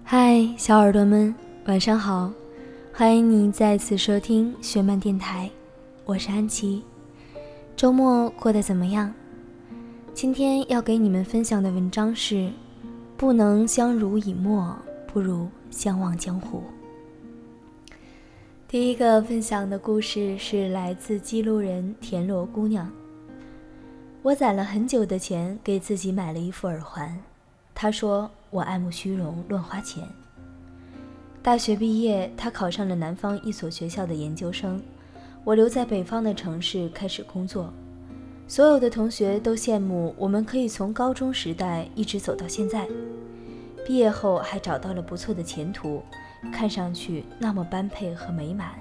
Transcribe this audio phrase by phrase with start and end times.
[0.00, 1.34] 嗨，小耳朵们，
[1.66, 2.32] 晚上好！
[2.92, 5.50] 欢迎你再次收听雪漫电台，
[6.04, 6.82] 我是安琪。
[7.76, 9.12] 周末过得怎么样？
[10.14, 12.50] 今天要给你们分享的文章是：
[13.16, 14.76] 不能相濡以沫，
[15.06, 16.62] 不如相忘江湖。
[18.68, 22.90] 第一个分享的故事是来自记录人田螺姑娘。
[24.22, 27.18] 我攒了很久的钱给自己买了一副耳环，
[27.74, 28.30] 她说。
[28.52, 30.06] 我爱慕虚荣，乱花钱。
[31.42, 34.78] 大学毕业，他考上了南方一所学校的研究生，
[35.42, 37.72] 我留在北方的城市开始工作。
[38.46, 42.86] 所有的同学都羡慕我们可以从高中时代一直走到现在，
[43.86, 46.02] 毕业后还找到了不错的前途，
[46.52, 48.74] 看上去那么般配和美满。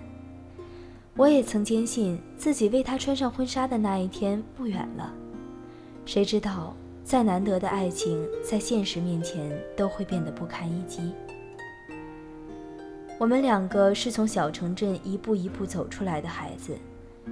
[1.16, 5.14] 我也曾坚信自己为他穿上婚纱的那一天不远了，
[6.06, 6.76] 谁知道？
[7.12, 11.12] 再难得的爱情，在现实面前都会变得不堪一击。
[13.20, 16.74] 我们两个是从小城镇一步一步走出来的孩子，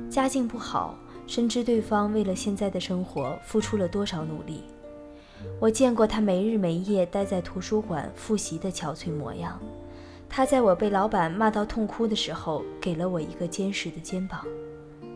[0.09, 4.65] 家境不好，深知对方为了现在的生活付出了多少努力。
[5.61, 9.57] 我见过他没日没夜待在图书馆复习的憔悴模样，
[10.27, 14.45] 他在我被老板骂到痛哭的时候，给了我一个坚实的肩膀。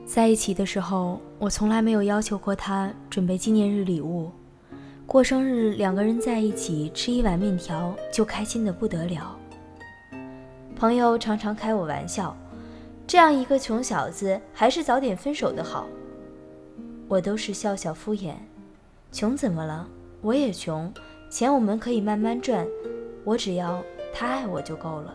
[0.05, 4.31] 在一起的时候，我从来没有要求过他准备纪念日礼物。
[5.05, 9.37] 过生日，两个人在一起吃一碗面条就开心的不得了。
[10.75, 12.35] 朋友常常开我玩笑，
[13.05, 15.87] 这样一个穷小子，还是早点分手的好。
[17.07, 18.33] 我都是笑笑敷衍，
[19.11, 19.87] 穷怎么了？
[20.21, 20.91] 我也穷，
[21.29, 22.65] 钱我们可以慢慢赚，
[23.23, 25.13] 我只要他爱我就够了。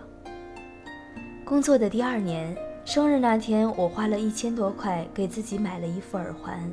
[1.45, 6.71] 工作的第二年，生日那天，我花了一千多块给自己买了一副耳环。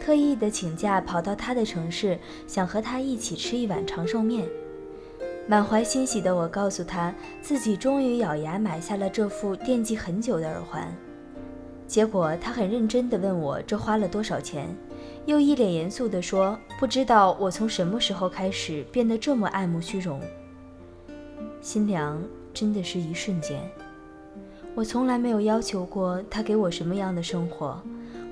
[0.00, 4.48] 特意的请假跑到他的城市，想和他一起吃一碗长寿面。
[5.46, 10.92] 满怀欣喜的我告诉他，自己终于咬牙买下了这副惦记很久的耳环。
[11.86, 14.74] 结果他很认真地问我这花了多少钱，
[15.26, 20.20] 又一脸严肃地说：“不知道我从什么时候开始变得这么爱慕虚荣。”
[21.60, 22.22] 心凉，
[22.54, 23.60] 真的是一瞬间。
[24.72, 27.82] 我从来没有要求过他给我什么样的生活。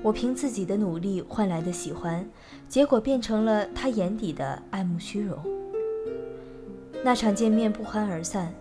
[0.01, 2.27] 我凭自己的努力换来的喜欢，
[2.67, 5.37] 结果变成了他眼底的爱慕虚荣。
[7.03, 8.53] 那场见面不欢而散。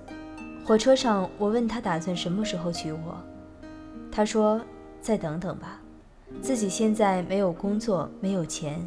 [0.65, 3.17] 火车上，我问他打算什么时候娶我，
[4.11, 4.61] 他说
[5.01, 5.81] ：“再等等吧，
[6.43, 8.87] 自己现在没有工作，没有钱。”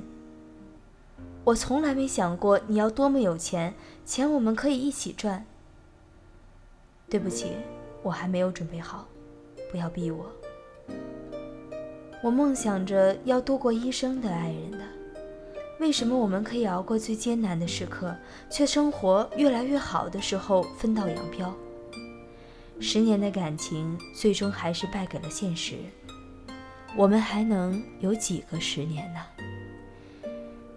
[1.44, 3.73] 我从来没想过你要多么有钱，
[4.06, 5.45] 钱我们可以一起赚。
[7.09, 7.53] 对不起，
[8.03, 9.07] 我还没有准备好，
[9.72, 10.25] 不要逼我。
[12.24, 14.78] 我梦想着要度过一生的爱人的，
[15.80, 18.16] 为什么我们可以熬过最艰难的时刻，
[18.48, 21.52] 却生活越来越好的时候分道扬镳？
[22.80, 25.76] 十年的感情最终还是败给了现实。
[26.96, 30.30] 我们还能有几个十年呢？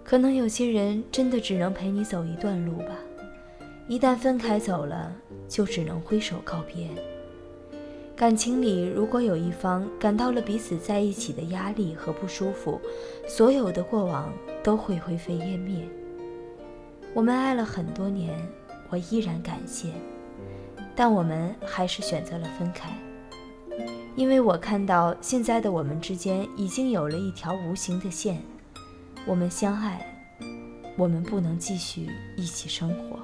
[0.03, 2.97] 可能有些人真的只能陪你走一段路吧，
[3.87, 5.13] 一旦分开走了，
[5.47, 6.89] 就只能挥手告别。
[8.17, 12.81] 感情里，如果有一方感到了彼此在一起的压力和不舒服，
[13.27, 14.33] 所有的过往
[14.63, 15.85] 都会灰飞烟灭。
[17.13, 18.33] 我们爱了很多年，
[18.89, 19.89] 我依然感谢，
[20.95, 22.89] 但我们还是选择了分开，
[24.15, 28.41] 因为我看到现在的我们之间已经有了一条无形的线，
[29.27, 30.07] 我们相爱，
[30.97, 33.19] 我们不能继续一起生活。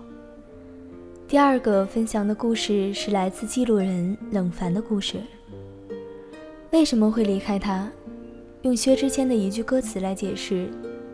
[1.30, 5.20] 第二个分享的故事是来自记录人冷凡的故事。
[6.72, 7.88] 为什么会离开他？
[8.62, 10.68] 用薛之谦的一句歌词来解释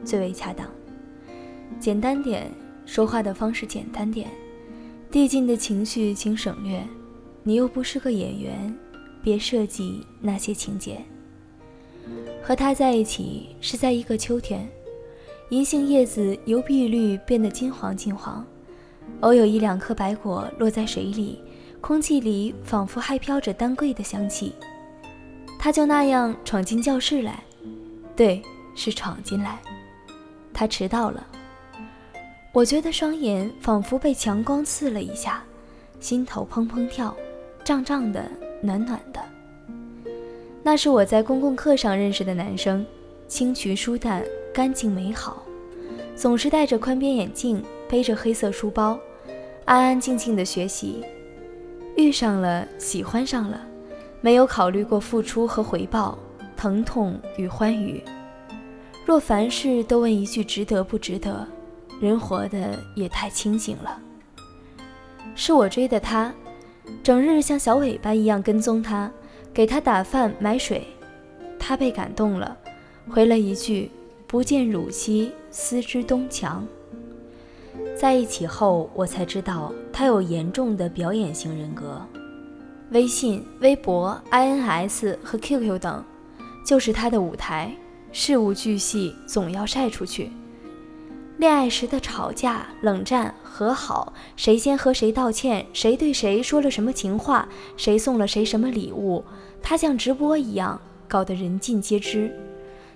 [0.06, 0.66] 最为恰当。
[1.78, 2.50] 简单点，
[2.86, 4.30] 说话的方式简单点，
[5.10, 6.82] 递进的情绪请省略。
[7.42, 8.74] 你又不是个演员，
[9.22, 10.96] 别设计那些情节。
[12.42, 14.66] 和他在一起是在一个秋天，
[15.50, 18.42] 银杏叶子由碧绿变得金黄金黄。
[19.20, 21.40] 偶有一两颗白果落在水里，
[21.80, 24.54] 空气里仿佛还飘着丹桂的香气。
[25.58, 27.42] 他就那样闯进教室来，
[28.14, 28.42] 对，
[28.74, 29.58] 是闯进来。
[30.52, 31.26] 他迟到了。
[32.52, 35.42] 我觉得双眼仿佛被强光刺了一下，
[36.00, 37.14] 心头砰砰跳，
[37.64, 38.24] 胀胀的，
[38.62, 39.20] 暖暖的。
[40.62, 42.84] 那是我在公共课上认识的男生，
[43.28, 45.42] 清癯舒淡，干净美好，
[46.14, 47.62] 总是戴着宽边眼镜。
[47.88, 48.98] 背着黑色书包，
[49.64, 51.04] 安安静静的学习。
[51.96, 53.60] 遇上了，喜欢上了，
[54.20, 56.18] 没有考虑过付出和回报，
[56.56, 58.02] 疼痛与欢愉。
[59.04, 61.46] 若凡事都问一句值得不值得，
[62.00, 63.98] 人活得也太清醒了。
[65.34, 66.34] 是我追的他，
[67.02, 69.10] 整日像小尾巴一样跟踪他，
[69.54, 70.86] 给他打饭买水。
[71.58, 72.56] 他被感动了，
[73.08, 73.90] 回了一句
[74.26, 76.66] ：“不见汝兮，思之东墙。”
[77.98, 81.98] 在一起后，我才知道他有严重的表演型人格。
[82.90, 86.04] 微信、微博、INS 和 QQ 等，
[86.64, 87.74] 就是他的舞台，
[88.12, 90.30] 事无巨细，总要晒出去。
[91.38, 99.24] 恋爱时的吵架、冷战、和好，谁先和谁道歉，谁对谁说了什么情话，谁送了谁什么礼物，
[99.62, 100.78] 他像直播一样，
[101.08, 102.30] 搞得人尽皆知。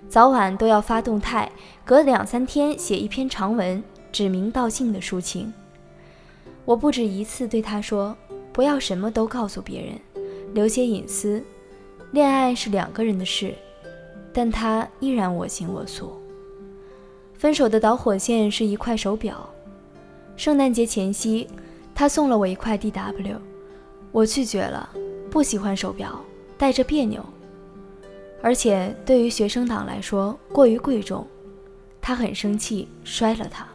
[0.09, 1.51] 早晚都要发动态，
[1.85, 5.53] 隔两三天写一篇长文，指名道姓的抒情。
[6.65, 8.15] 我不止一次对他说，
[8.53, 9.99] 不要什么都告诉别人，
[10.53, 11.43] 留些隐私。
[12.11, 13.53] 恋爱是两个人的事，
[14.33, 16.11] 但他依然我行我素。
[17.33, 19.49] 分手的导火线是一块手表。
[20.35, 21.47] 圣诞节前夕，
[21.95, 23.37] 他送了我一块 DW，
[24.11, 24.89] 我拒绝了，
[25.29, 26.21] 不喜欢手表，
[26.57, 27.23] 戴着别扭，
[28.41, 31.25] 而且对于学生党来说过于贵重。
[32.01, 33.67] 他很生气，摔了它。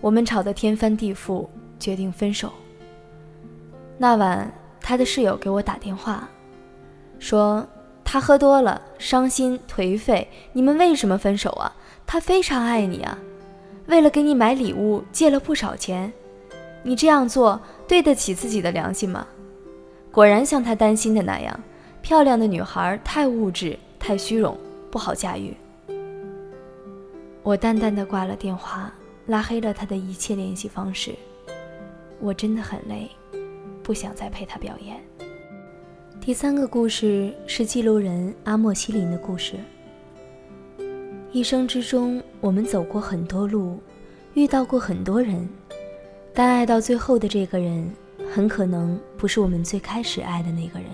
[0.00, 1.46] 我们吵得天翻地覆，
[1.78, 2.52] 决定分手。
[3.96, 4.50] 那晚，
[4.80, 6.28] 他的室友给我打电话，
[7.18, 7.66] 说
[8.04, 10.28] 他喝多了，伤心颓废。
[10.52, 11.74] 你们为什么分手啊？
[12.06, 13.18] 他非常爱你啊，
[13.86, 16.12] 为了给你买礼物借了不少钱，
[16.82, 19.26] 你这样做对得起自己的良心吗？
[20.12, 21.60] 果然像他担心的那样，
[22.00, 24.56] 漂亮的女孩太物质、太虚荣，
[24.90, 25.54] 不好驾驭。
[27.42, 28.92] 我淡淡的挂了电话，
[29.28, 31.14] 拉黑了他的一切联系方式。
[32.18, 33.10] 我真的很累，
[33.82, 34.96] 不想再陪他表演。
[36.18, 39.56] 第三个故事是记录人阿莫西林的故事。
[41.30, 43.78] 一生之中，我们走过很多路，
[44.32, 45.46] 遇到过很多人，
[46.32, 47.86] 但爱到最后的这个人，
[48.32, 50.88] 很可能不是我们最开始爱的那个人。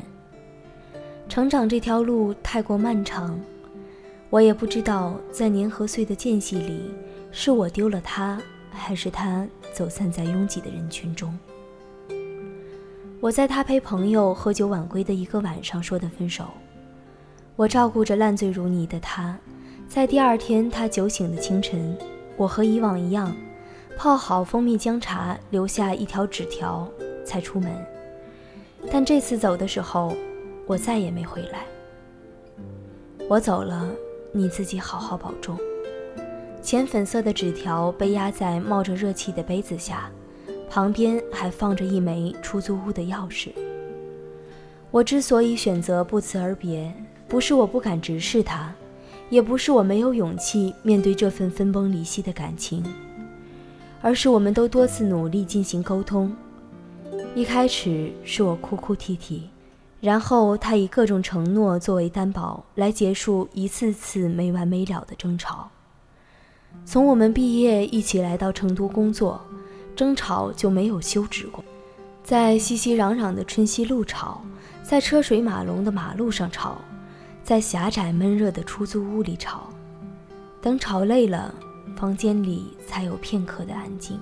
[1.28, 3.38] 成长这条路太过漫长，
[4.28, 6.80] 我也不知道在年和岁的间隙里，
[7.36, 8.40] 是我丢了他，
[8.70, 11.36] 还是他走散在拥挤的人群中。
[13.20, 16.44] 我在他陪朋友喝酒晚归的一个晚上说的分手，
[17.56, 19.36] 我照顾着烂醉如泥的他。
[19.88, 21.98] 在第二天他酒醒的清晨，
[22.36, 23.34] 我和以往一样，
[23.98, 26.88] 泡好蜂蜜姜茶，留下一条纸条，
[27.26, 27.68] 才出门。
[28.92, 30.14] 但这次走的时候，
[30.66, 31.66] 我再也没回来。
[33.28, 33.90] 我走了，
[34.30, 35.58] 你自己好好保重。
[36.64, 40.10] 浅粉色的纸条被压在冒着热气的杯子下，
[40.70, 43.50] 旁边还放着一枚出租屋的钥匙。
[44.90, 46.90] 我之所以选择不辞而别，
[47.28, 48.74] 不是我不敢直视他。
[49.28, 52.82] 也不是我没有勇气面对这份分崩离析的感情，
[54.00, 56.34] 而是我们都多次努力进行沟通。
[57.34, 59.50] 一开始是我哭哭啼啼，
[60.00, 65.68] 然后他以各种承诺作为担保来结束一次次没完没了的争吵。
[66.84, 69.40] 从我们毕业一起来到成都工作，
[69.94, 71.64] 争吵就没有休止过，
[72.22, 74.42] 在熙熙攘攘的春熙路吵，
[74.82, 76.78] 在车水马龙的马路上吵。
[77.42, 79.68] 在狭窄闷热的出租屋里吵，
[80.62, 81.54] 等吵累了，
[81.94, 84.18] 房间里才有片刻的安静。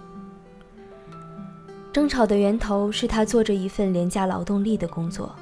[1.93, 5.33] 争吵的源头是他做着一份廉价劳动力的工作，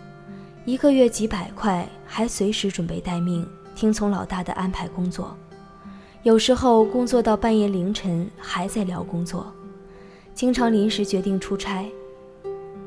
[0.67, 5.35] 一个月几百块，还随时准备待命，听从老大的安排工作。
[6.23, 9.51] 有时候工作到半夜凌晨还在聊工作，
[10.35, 11.91] 经常临时决定出差，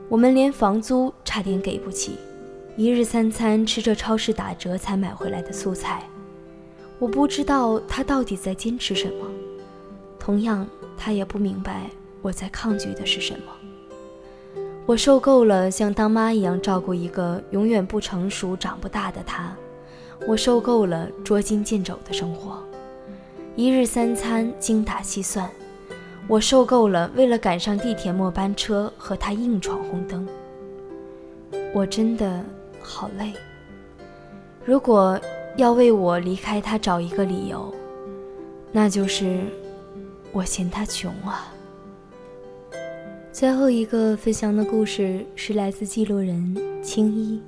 [0.07, 2.15] 我们连房租差点给不起。
[2.77, 6.07] 一日三餐吃着超市打折才买回来的素菜，
[6.99, 9.25] 我不知道他到底在坚持什么，
[10.19, 11.89] 同样他也不明白
[12.21, 14.61] 我在抗拒的是什么。
[14.85, 19.55] 我受够了像当妈一样照顾一个永远不成熟、长不大的他，
[20.27, 22.63] 我受够了捉襟见肘的生活，
[23.55, 25.49] 一日三餐精打细算，
[26.27, 30.27] 我受够了为了赶上地铁末班车和他硬闯红灯。
[31.73, 32.43] 我真的。
[32.85, 33.31] 好累。
[34.65, 35.17] 如果
[35.55, 37.73] 要为我离开他找一个理由，
[38.73, 39.39] 那就是
[40.33, 41.47] 我嫌他穷啊。
[43.31, 47.41] 最后一个分享的故事是来自记录人青衣。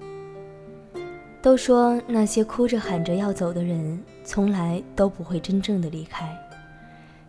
[1.42, 6.28] 都说那些哭着喊着要走的人，从来都不会真正的离开。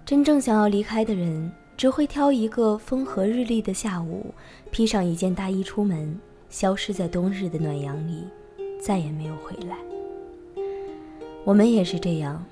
[0.04, 4.34] 真正想要离开的人，只会挑一个风和日丽的下午，
[4.70, 6.18] 披上一件大衣出门。
[6.48, 8.22] 消失在冬日的暖阳里，
[8.80, 9.76] 再也没有回来。
[11.44, 12.42] 我们也是这样。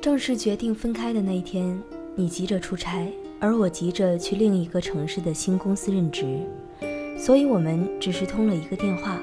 [0.00, 1.78] 正式决定分开的那一天，
[2.14, 6.38] 你急着出差，而我急着去另一个城市的新公司任职，
[7.18, 9.20] 所以我们只是通了一个电话。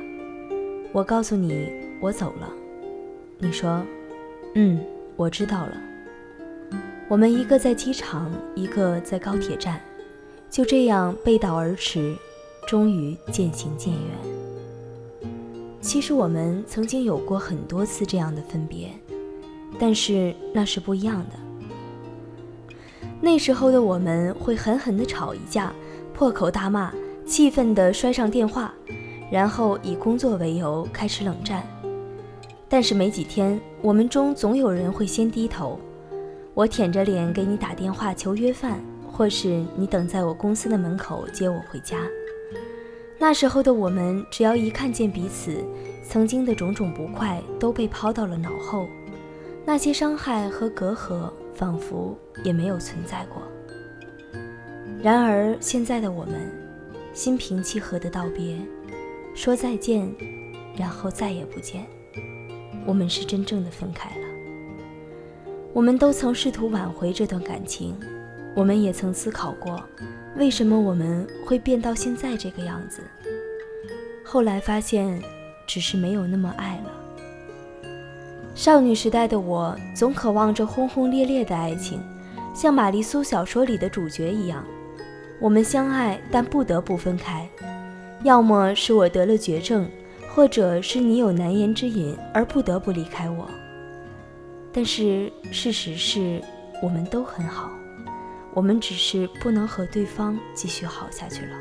[0.91, 1.69] 我告诉你
[2.01, 2.51] 我走了，
[3.39, 3.81] 你说，
[4.53, 4.79] 嗯，
[5.15, 5.77] 我知道了。
[7.07, 9.79] 我们一个在机场，一个在高铁站，
[10.49, 12.15] 就这样背道而驰，
[12.67, 15.31] 终于渐行渐远。
[15.79, 18.89] 其实我们曾经有过很多次这样的分别，
[19.79, 21.39] 但是那是不一样的。
[23.19, 25.73] 那时候的我们会狠狠地吵一架，
[26.13, 26.93] 破口大骂，
[27.25, 28.73] 气愤地摔上电话，
[29.31, 31.65] 然后以工作为由开始冷战。
[32.71, 35.77] 但是没几天，我们中总有人会先低头。
[36.53, 41.97] 我舔着脸给你打电话求约饭，或是你等在我公司的门口接我回家。
[43.19, 45.63] 那时候的我们，只要一看见彼此，
[46.01, 48.87] 曾经的种种不快都被抛到了脑后，
[49.65, 51.29] 那些伤害和隔阂。
[51.53, 53.43] 仿佛也没有存在过。
[55.03, 56.49] 然而现在的我们，
[57.13, 58.57] 心平气和的道别，
[59.35, 60.11] 说再见，
[60.75, 61.85] 然后再也不见。
[62.85, 64.27] 我们是真正的分开了。
[65.73, 67.95] 我们都曾试图挽回这段感情，
[68.55, 69.81] 我们也曾思考过，
[70.35, 73.01] 为什么我们会变到现在这个样子。
[74.23, 75.21] 后来发现，
[75.65, 76.91] 只是没有那么爱了。
[78.53, 82.01] 少女时代的我，总渴望着轰轰烈烈的爱情，
[82.53, 84.65] 像玛丽苏小说里的主角一样。
[85.39, 87.47] 我们相爱，但不得不分开。
[88.23, 89.89] 要么是我得了绝症，
[90.33, 93.49] 或者是你有难言之隐而不得不离开我。
[94.71, 96.41] 但是事实是，
[96.81, 97.69] 我们都很好，
[98.53, 101.57] 我们只是不能和对方继续好下去了。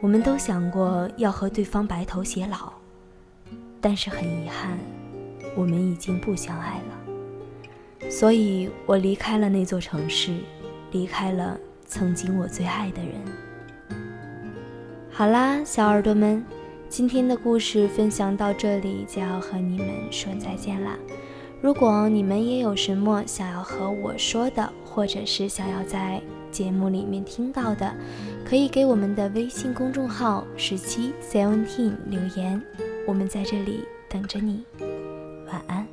[0.00, 2.72] 我们都想过要和对方白头偕老，
[3.78, 4.78] 但是很遗憾。
[5.54, 10.38] 我们已经不相爱了，所以我离开了那座城市，
[10.92, 13.12] 离开了曾经我最爱的人。
[15.10, 16.44] 好啦，小耳朵们，
[16.88, 20.98] 今天的故事分享到这里，就要和你们说再见啦。
[21.60, 27.94] 如果你们也有什么想要和我说的，或者是想要在节目里面听到的，
[28.44, 32.60] 可以给我们的微信公众号十七 seventeen 留言，
[33.06, 34.64] 我们在这里等着你。
[35.46, 35.87] 晚安。